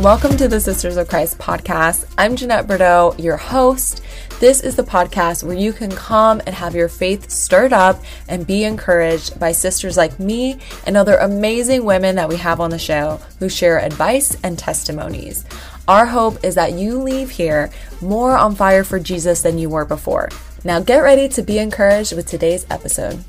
[0.00, 2.04] Welcome to the Sisters of Christ podcast.
[2.18, 4.02] I'm Jeanette Bordeaux, your host.
[4.40, 8.46] This is the podcast where you can come and have your faith stirred up and
[8.46, 12.78] be encouraged by sisters like me and other amazing women that we have on the
[12.78, 15.46] show who share advice and testimonies.
[15.88, 17.70] Our hope is that you leave here
[18.02, 20.28] more on fire for Jesus than you were before.
[20.62, 23.24] Now get ready to be encouraged with today's episode.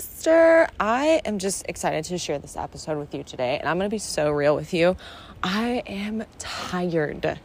[0.00, 0.66] Sister.
[0.80, 3.94] I am just excited to share this episode with you today, and I'm going to
[3.94, 4.96] be so real with you.
[5.42, 7.38] I am tired.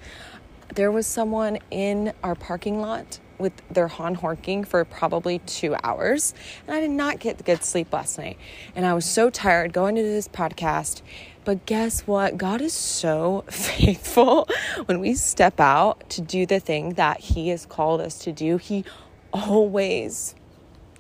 [0.74, 6.34] There was someone in our parking lot with their horn honking for probably two hours,
[6.66, 8.38] and I did not get good sleep last night.
[8.78, 11.02] And I was so tired going to this podcast.
[11.44, 12.38] But guess what?
[12.38, 14.48] God is so faithful
[14.86, 18.56] when we step out to do the thing that He has called us to do.
[18.56, 18.86] He
[19.34, 20.34] always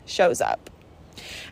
[0.06, 0.70] shows up.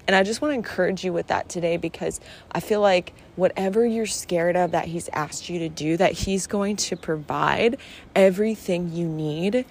[0.08, 2.20] And I just want to encourage you with that today because
[2.52, 6.48] I feel like whatever you're scared of that He's asked you to do, that He's
[6.48, 7.78] going to provide
[8.16, 9.66] everything you need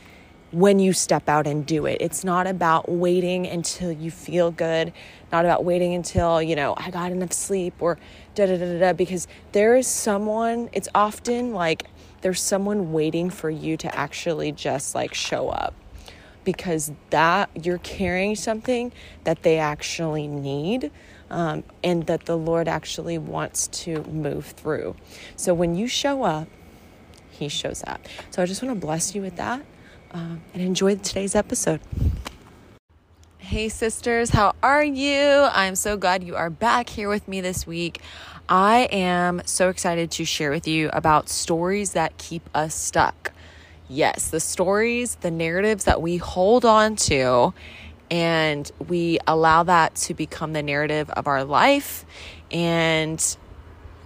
[0.51, 1.99] when you step out and do it.
[2.01, 4.93] It's not about waiting until you feel good,
[5.33, 7.99] not about waiting until, you know, I got enough sleep or
[8.37, 11.87] da da da da, because there is someone, it's often like
[12.21, 15.75] there's someone waiting for you to actually just like show up
[16.45, 18.93] because that you're carrying something
[19.25, 20.91] that they actually need
[21.31, 24.95] um, and that the Lord actually wants to move through.
[25.37, 26.49] So when you show up,
[27.31, 28.01] He shows up.
[28.31, 29.65] So I just want to bless you with that
[30.13, 31.81] um, and enjoy today's episode.
[33.39, 35.21] Hey, sisters, how are you?
[35.53, 38.01] I'm so glad you are back here with me this week.
[38.49, 43.33] I am so excited to share with you about stories that keep us stuck
[43.89, 47.53] yes, the stories, the narratives that we hold on to,
[48.11, 52.05] and we allow that to become the narrative of our life.
[52.51, 53.37] And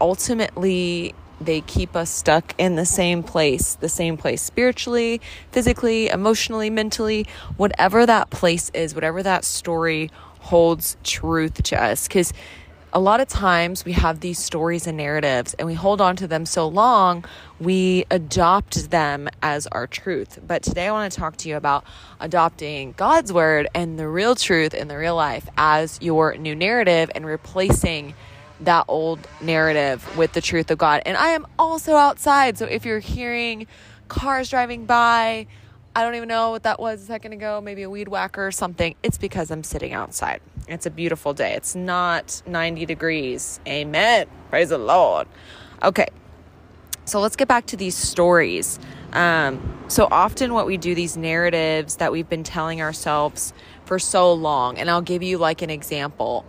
[0.01, 5.20] ultimately, they keep us stuck in the same place, the same place spiritually,
[5.53, 7.27] physically, emotionally, mentally,
[7.57, 10.11] whatever that place is, whatever that story
[10.41, 12.08] holds truth to us.
[12.08, 12.33] Because
[12.93, 16.27] a lot of times we have these stories and narratives and we hold on to
[16.27, 17.25] them so long,
[17.61, 20.39] we adopt them as our truth.
[20.47, 21.85] But today I want to talk to you about
[22.21, 27.11] adopting God's word and the real truth in the real life as your new narrative
[27.15, 28.15] and replacing
[28.61, 31.03] that old narrative with the truth of God.
[31.05, 32.59] And I am also outside.
[32.59, 33.67] So if you're hearing
[34.09, 35.47] cars driving by,
[35.95, 38.53] I don't even know what that was a second ago, maybe a weed whacker or
[38.53, 38.95] something.
[39.03, 40.41] It's because I'm sitting outside.
[40.68, 41.55] It's a beautiful day.
[41.55, 43.58] It's not 90 degrees.
[43.67, 44.27] Amen.
[44.51, 45.27] Praise the Lord.
[45.83, 46.08] Okay.
[47.06, 48.78] So let's get back to these stories.
[49.14, 53.55] Um, so often, what we do, these narratives that we've been telling ourselves
[53.86, 56.45] for so long, and I'll give you like an example.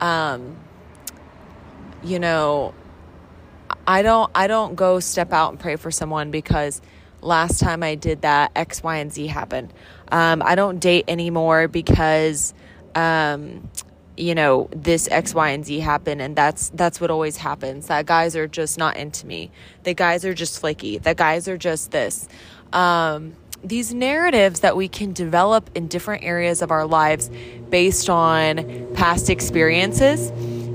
[0.00, 0.58] Um,
[2.04, 2.74] you know,
[3.86, 6.82] I don't, I don't go step out and pray for someone because
[7.22, 9.72] last time I did that, X, Y, and Z happened.
[10.10, 12.52] Um, I don't date anymore because
[12.94, 13.68] um,
[14.16, 17.88] you know this x y and z happen and that's that's what always happens.
[17.88, 19.50] That guys are just not into me.
[19.84, 20.98] The guys are just flaky.
[20.98, 22.28] The guys are just this.
[22.72, 27.30] Um, these narratives that we can develop in different areas of our lives
[27.70, 30.30] based on past experiences.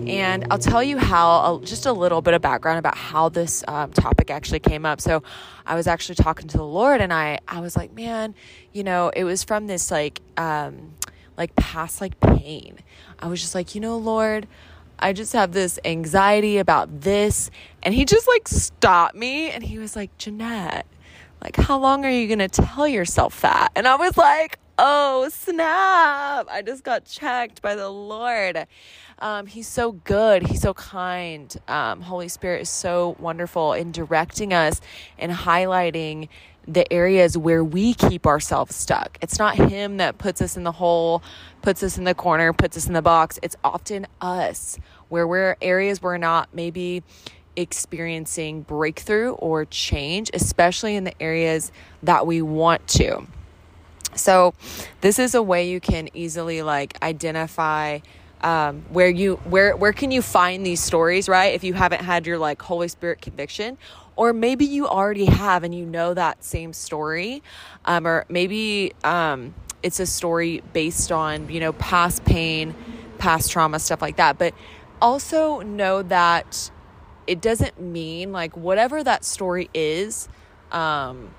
[0.08, 3.92] And I'll tell you how, just a little bit of background about how this um,
[3.92, 5.02] topic actually came up.
[5.02, 5.22] So,
[5.66, 8.34] I was actually talking to the Lord, and I, I was like, man,
[8.72, 10.94] you know, it was from this like, um,
[11.38, 12.80] like past like pain.
[13.20, 14.48] I was just like, you know, Lord,
[15.00, 17.52] I just have this anxiety about this.
[17.84, 20.88] And he just like stopped me and he was like, Jeanette,
[21.42, 23.70] like, how long are you going to tell yourself that?
[23.76, 26.48] And I was like, oh, snap.
[26.50, 28.68] I just got checked by the Lord.
[29.20, 30.48] Um, he's so good.
[30.48, 31.56] He's so kind.
[31.68, 34.82] Um, Holy Spirit is so wonderful in directing us
[35.18, 36.30] and highlighting
[36.68, 39.18] the areas where we keep ourselves stuck.
[39.22, 41.24] It's not Him that puts us in the hole,
[41.62, 43.40] puts us in the corner, puts us in the box.
[43.42, 44.78] It's often us
[45.10, 47.04] where we're areas we're not maybe
[47.56, 51.72] experiencing breakthrough or change, especially in the areas
[52.04, 53.26] that we want to.
[54.16, 54.54] So,
[55.02, 58.00] this is a way you can easily like identify
[58.42, 62.28] um, where you where where can you find these stories right if you haven't had
[62.28, 63.78] your like holy spirit conviction
[64.18, 67.42] or maybe you already have and you know that same story
[67.86, 72.76] um, or maybe um, it's a story based on you know past pain
[73.20, 74.38] past trauma stuff like that.
[74.38, 74.54] But
[75.02, 76.72] also know that
[77.28, 80.28] it doesn't mean like whatever that story is
[80.72, 81.30] um,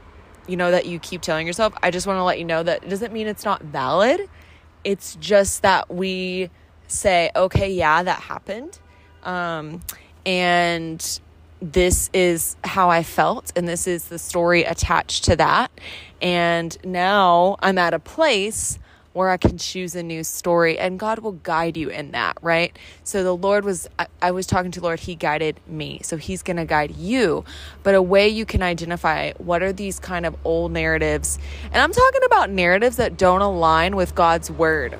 [0.46, 2.84] you know that you keep telling yourself i just want to let you know that
[2.84, 4.28] it doesn't mean it's not valid.
[4.84, 6.50] It's just that we
[6.86, 8.78] say okay yeah that happened.
[9.22, 9.82] Um,
[10.24, 11.20] And
[11.60, 15.70] this is how I felt, and this is the story attached to that.
[16.20, 18.78] And now I'm at a place
[19.18, 22.78] where I can choose a new story and God will guide you in that, right?
[23.02, 26.00] So the Lord was, I, I was talking to Lord, He guided me.
[26.04, 27.44] So He's going to guide you.
[27.82, 31.92] But a way you can identify what are these kind of old narratives, and I'm
[31.92, 34.96] talking about narratives that don't align with God's word.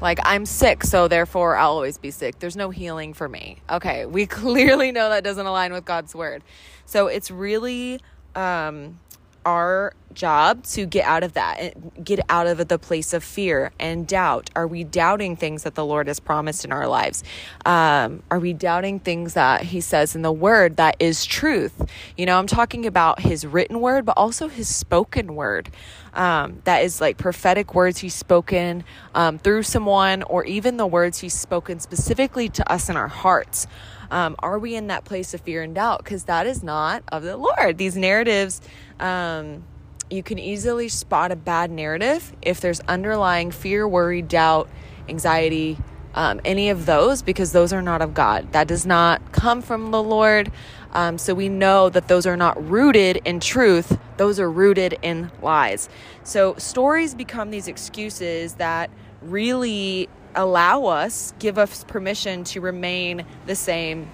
[0.00, 2.38] Like, I'm sick, so therefore I'll always be sick.
[2.38, 3.58] There's no healing for me.
[3.70, 6.42] Okay, we clearly know that doesn't align with God's word.
[6.86, 8.00] So it's really
[8.34, 8.98] um,
[9.44, 14.06] our job to get out of that get out of the place of fear and
[14.06, 14.50] doubt.
[14.56, 17.22] Are we doubting things that the lord has promised in our lives?
[17.64, 21.88] Um, are we doubting things that he says in the word that is truth?
[22.16, 25.70] You know i'm talking about his written word but also his spoken word.
[26.12, 28.82] Um, that is like prophetic words he's spoken
[29.14, 33.68] um, through someone or even the words he's spoken specifically to us in our hearts
[34.10, 36.04] um, are we in that place of fear and doubt?
[36.04, 37.78] Because that is not of the Lord.
[37.78, 38.60] These narratives,
[38.98, 39.64] um,
[40.10, 44.68] you can easily spot a bad narrative if there's underlying fear, worry, doubt,
[45.08, 45.78] anxiety,
[46.14, 48.52] um, any of those, because those are not of God.
[48.52, 50.50] That does not come from the Lord.
[50.92, 55.30] Um, so we know that those are not rooted in truth, those are rooted in
[55.40, 55.88] lies.
[56.24, 58.90] So stories become these excuses that
[59.22, 64.10] really allow us, give us permission to remain the same,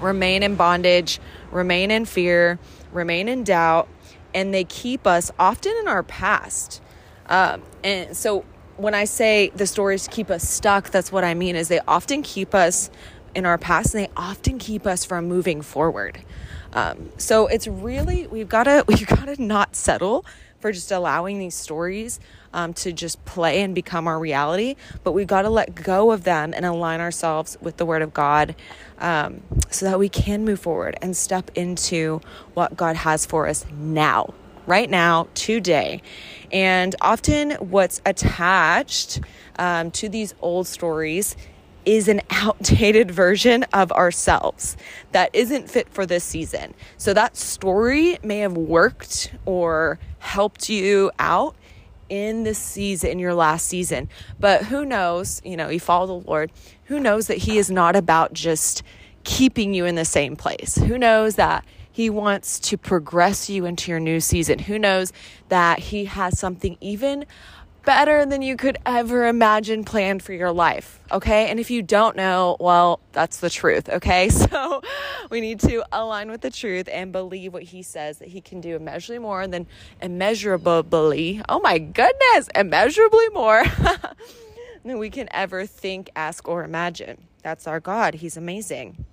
[0.00, 1.20] remain in bondage,
[1.50, 2.58] remain in fear,
[2.92, 3.88] remain in doubt,
[4.34, 6.82] and they keep us often in our past.
[7.26, 8.44] Um, and so
[8.76, 12.22] when I say the stories keep us stuck, that's what I mean is they often
[12.22, 12.90] keep us
[13.34, 16.18] in our past and they often keep us from moving forward.
[16.72, 20.24] Um, so it's really we've got to we've got to not settle
[20.64, 22.18] for just allowing these stories
[22.54, 26.24] um, to just play and become our reality, but we've got to let go of
[26.24, 28.56] them and align ourselves with the Word of God
[28.98, 32.22] um, so that we can move forward and step into
[32.54, 34.32] what God has for us now,
[34.66, 36.00] right now, today.
[36.50, 39.20] And often, what's attached
[39.58, 41.36] um, to these old stories
[41.84, 44.78] is an outdated version of ourselves
[45.12, 46.74] that isn't fit for this season.
[46.96, 51.54] So that story may have worked or helped you out
[52.08, 54.08] in this season, in your last season.
[54.40, 56.50] But who knows, you know, you follow the Lord,
[56.84, 58.82] who knows that He is not about just
[59.22, 60.76] keeping you in the same place?
[60.76, 64.60] Who knows that He wants to progress you into your new season?
[64.60, 65.12] Who knows
[65.48, 67.26] that He has something even
[67.84, 70.98] better than you could ever imagine planned for your life.
[71.12, 71.48] Okay.
[71.50, 73.88] And if you don't know, well, that's the truth.
[73.88, 74.30] Okay.
[74.54, 74.82] So
[75.30, 78.60] we need to align with the truth and believe what he says that he can
[78.60, 79.66] do immeasurably more than
[80.00, 81.42] immeasurably.
[81.48, 83.64] Oh my goodness, immeasurably more
[84.84, 87.26] than we can ever think, ask, or imagine.
[87.42, 88.14] That's our God.
[88.14, 89.04] He's amazing.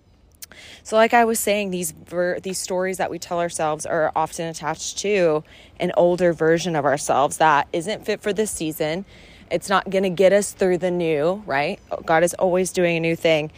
[0.83, 4.47] So, like I was saying, these ver- these stories that we tell ourselves are often
[4.47, 5.43] attached to
[5.79, 9.05] an older version of ourselves that isn't fit for this season.
[9.49, 11.79] It's not going to get us through the new, right?
[12.05, 13.51] God is always doing a new thing.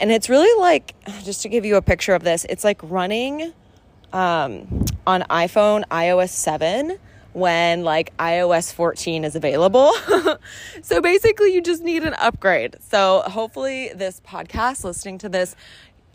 [0.00, 0.94] And it's really like,
[1.24, 3.52] just to give you a picture of this, it's like running
[4.12, 6.98] um, on iPhone iOS 7
[7.32, 9.92] when like iOS 14 is available.
[10.82, 12.76] so basically, you just need an upgrade.
[12.80, 15.54] So hopefully, this podcast, listening to this,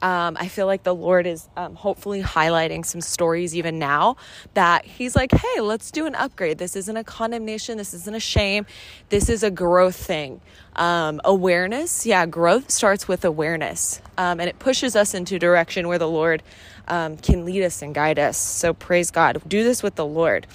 [0.04, 4.18] um, I feel like the Lord is um, hopefully highlighting some stories even now
[4.54, 6.58] that He's like, hey, let's do an upgrade.
[6.58, 7.78] This isn't a condemnation.
[7.78, 8.66] This isn't a shame.
[9.08, 10.42] This is a growth thing.
[10.76, 16.00] Um, awareness, yeah, growth starts with awareness um, and it pushes us into direction where
[16.00, 16.44] the Lord
[16.88, 18.38] um, can lead us and guide us.
[18.38, 19.42] So praise God.
[19.48, 20.48] Do this with the Lord.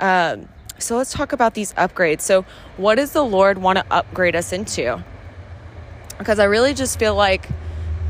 [0.00, 0.48] Um,
[0.78, 2.22] so let's talk about these upgrades.
[2.22, 2.46] So,
[2.78, 5.02] what does the Lord want to upgrade us into?
[6.16, 7.48] Because I really just feel like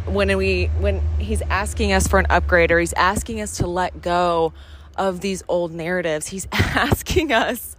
[0.06, 4.00] when we when he's asking us for an upgrade or he's asking us to let
[4.02, 4.52] go
[4.96, 7.76] of these old narratives he's asking us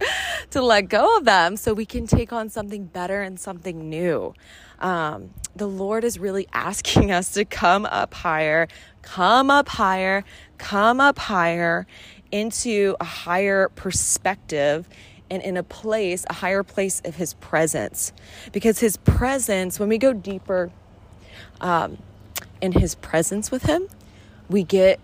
[0.50, 4.34] to let go of them so we can take on something better and something new
[4.78, 8.68] um, the lord is really asking us to come up higher
[9.02, 10.22] come up higher
[10.58, 11.86] come up higher
[12.30, 14.88] into a higher perspective
[15.30, 18.12] and in a place, a higher place of his presence.
[18.52, 20.70] Because his presence, when we go deeper,
[21.60, 21.98] um,
[22.60, 23.88] in his presence with him,
[24.48, 25.00] we get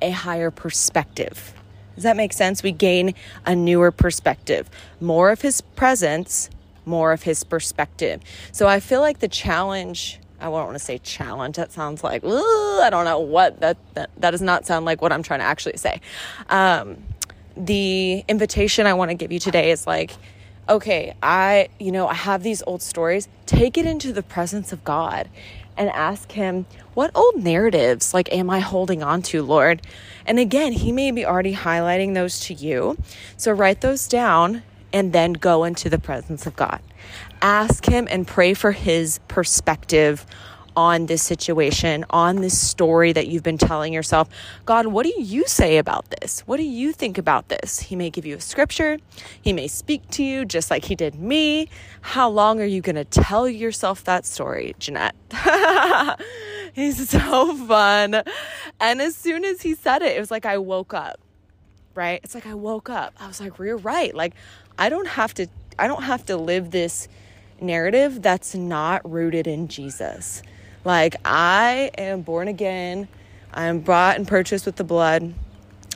[0.00, 1.54] a higher perspective.
[1.94, 2.62] Does that make sense?
[2.62, 3.14] We gain
[3.46, 4.68] a newer perspective.
[5.00, 6.50] More of his presence,
[6.84, 8.20] more of his perspective.
[8.52, 12.22] So I feel like the challenge, I don't want to say challenge, that sounds like,
[12.24, 15.46] I don't know what, that, that, that does not sound like what I'm trying to
[15.46, 16.00] actually say.
[16.50, 17.02] Um,
[17.56, 20.12] the invitation I want to give you today is like,
[20.68, 23.28] okay, I, you know, I have these old stories.
[23.46, 25.30] Take it into the presence of God
[25.76, 29.82] and ask Him, what old narratives, like, am I holding on to, Lord?
[30.24, 32.96] And again, He may be already highlighting those to you.
[33.36, 36.80] So write those down and then go into the presence of God.
[37.42, 40.26] Ask Him and pray for His perspective
[40.76, 44.28] on this situation, on this story that you've been telling yourself.
[44.64, 46.40] God, what do you say about this?
[46.40, 47.80] What do you think about this?
[47.80, 48.98] He may give you a scripture,
[49.40, 51.68] He may speak to you just like He did me.
[52.02, 55.16] How long are you going to tell yourself that story, Jeanette?
[56.74, 58.22] He's so fun.
[58.78, 61.18] And as soon as he said it, it was like I woke up,
[61.94, 62.20] right?
[62.22, 63.14] It's like I woke up.
[63.18, 64.14] I was like, we're right.
[64.14, 64.34] Like,
[64.78, 65.46] I don't have to,
[65.78, 67.08] I don't have to live this
[67.60, 70.42] narrative that's not rooted in Jesus.
[70.86, 73.08] Like, I am born again.
[73.52, 75.34] I am bought and purchased with the blood.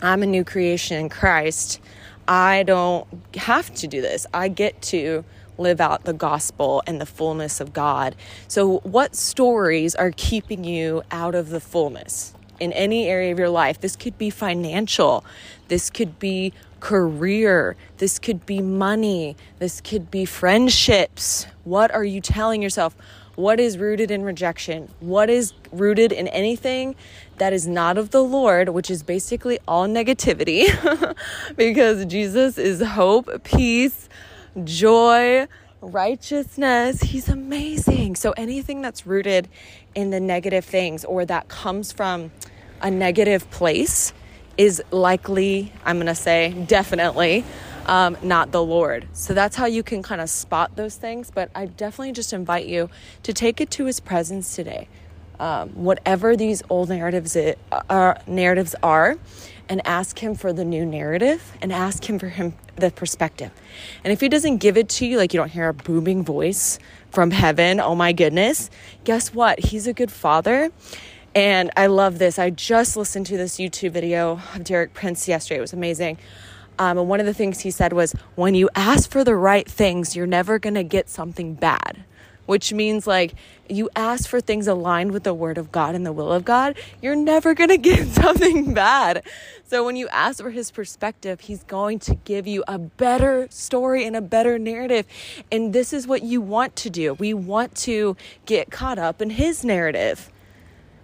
[0.02, 1.78] I'm a new creation in Christ.
[2.26, 3.06] I don't
[3.36, 4.26] have to do this.
[4.34, 5.24] I get to
[5.58, 8.16] live out the gospel and the fullness of God.
[8.48, 13.48] So, what stories are keeping you out of the fullness in any area of your
[13.48, 13.80] life?
[13.80, 15.24] This could be financial,
[15.68, 21.46] this could be career, this could be money, this could be friendships.
[21.64, 22.94] What are you telling yourself?
[23.40, 26.94] what is rooted in rejection, what is rooted in anything
[27.38, 30.66] that is not of the Lord, which is basically all negativity,
[31.56, 34.08] because Jesus is hope, peace,
[34.64, 35.46] joy,
[35.80, 37.00] righteousness.
[37.00, 38.16] He's amazing.
[38.16, 39.48] So anything that's rooted
[39.94, 42.30] in the negative things or that comes from
[42.80, 44.12] a negative place
[44.56, 47.44] is likely, I'm going to say, definitely
[47.86, 49.08] um, not the Lord.
[49.12, 51.30] So that's how you can kind of spot those things.
[51.30, 52.90] But I definitely just invite you
[53.22, 54.88] to take it to His presence today.
[55.38, 59.16] Um, whatever these old narratives it, uh, narratives are,
[59.70, 63.50] and ask Him for the new narrative, and ask Him for Him the perspective.
[64.04, 66.78] And if He doesn't give it to you, like you don't hear a booming voice
[67.10, 68.68] from heaven, oh my goodness,
[69.04, 69.58] guess what?
[69.60, 70.70] He's a good Father.
[71.34, 72.38] And I love this.
[72.38, 75.58] I just listened to this YouTube video of Derek Prince yesterday.
[75.58, 76.18] It was amazing.
[76.80, 79.70] Um, and one of the things he said was, when you ask for the right
[79.70, 82.04] things, you're never going to get something bad.
[82.50, 83.36] Which means, like,
[83.68, 86.76] you ask for things aligned with the word of God and the will of God,
[87.00, 89.22] you're never going to get something bad.
[89.68, 94.04] So, when you ask for his perspective, he's going to give you a better story
[94.04, 95.06] and a better narrative.
[95.52, 97.14] And this is what you want to do.
[97.14, 98.16] We want to
[98.46, 100.28] get caught up in his narrative.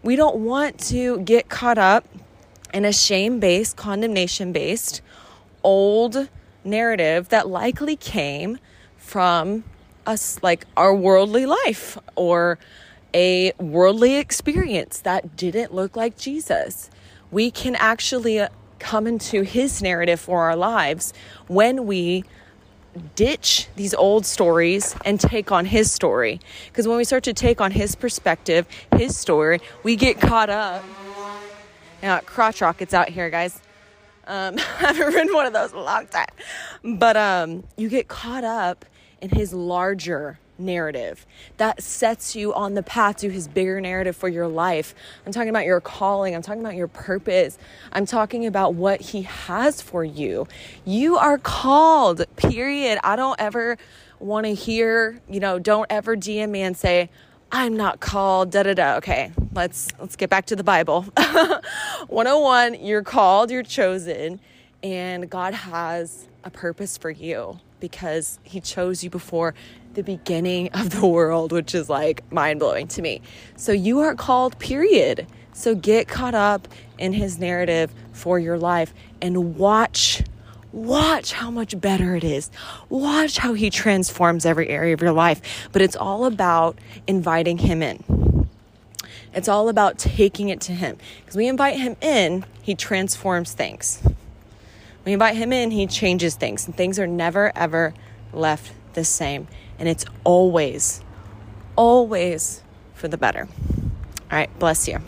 [0.03, 2.09] We don't want to get caught up
[2.75, 5.00] in a shame based, condemnation based,
[5.62, 6.29] old
[6.65, 8.59] narrative that likely came
[8.97, 9.62] from
[10.06, 12.58] us, like our worldly life or
[13.14, 16.90] a worldly experience that didn't look like Jesus.
[17.30, 18.48] We can actually uh,
[18.78, 21.12] come into his narrative for our lives
[21.46, 22.25] when we
[23.14, 26.40] ditch these old stories and take on his story.
[26.66, 30.84] Because when we start to take on his perspective, his story, we get caught up.
[32.02, 33.60] Yeah, crotch rockets out here, guys.
[34.26, 36.26] Um, I haven't ridden one of those in a long time.
[36.84, 38.84] But um, you get caught up
[39.30, 44.49] his larger narrative that sets you on the path to his bigger narrative for your
[44.49, 44.95] life.
[45.25, 47.59] I'm talking about your calling, I'm talking about your purpose,
[47.92, 50.47] I'm talking about what he has for you.
[50.85, 52.99] You are called, period.
[53.04, 53.76] I don't ever
[54.18, 57.11] want to hear, you know, don't ever DM me and say,
[57.52, 58.97] I'm not called, da da da.
[58.97, 61.02] Okay, let's let's get back to the Bible.
[62.09, 64.40] 101, you're called, you're chosen,
[64.83, 69.54] and God has a purpose for you because he chose you before
[69.95, 73.23] the beginning of the world, which is like mind blowing to me.
[73.56, 75.26] So you are called, period.
[75.52, 76.68] So get caught up
[76.99, 80.23] in his narrative for your life and watch
[80.76, 82.50] Watch how much better it is.
[82.90, 85.68] Watch how He transforms every area of your life.
[85.73, 88.47] But it's all about inviting Him in.
[89.33, 90.99] It's all about taking it to Him.
[91.21, 94.02] Because we invite Him in, He transforms things.
[95.06, 96.66] We invite Him in, He changes things.
[96.66, 97.94] And things are never, ever
[98.34, 99.48] left the same.
[99.78, 101.00] And it's always,
[101.76, 103.48] always for the better.
[104.30, 105.00] All right, bless you.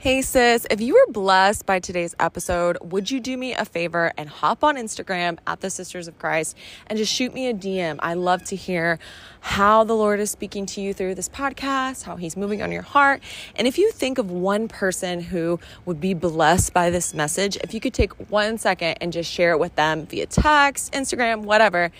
[0.00, 4.12] Hey sis, if you were blessed by today's episode, would you do me a favor
[4.16, 7.98] and hop on Instagram at the Sisters of Christ and just shoot me a DM?
[7.98, 9.00] I love to hear
[9.40, 12.82] how the Lord is speaking to you through this podcast, how He's moving on your
[12.82, 13.20] heart.
[13.56, 17.74] And if you think of one person who would be blessed by this message, if
[17.74, 21.90] you could take one second and just share it with them via text, Instagram, whatever,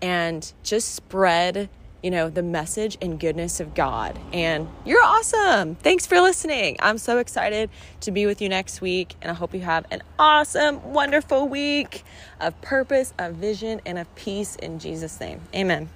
[0.00, 1.68] and just spread
[2.02, 4.18] you know, the message and goodness of God.
[4.32, 5.74] And you're awesome.
[5.76, 6.76] Thanks for listening.
[6.80, 9.14] I'm so excited to be with you next week.
[9.20, 12.04] And I hope you have an awesome, wonderful week
[12.40, 15.40] of purpose, of vision, and of peace in Jesus' name.
[15.54, 15.88] Amen.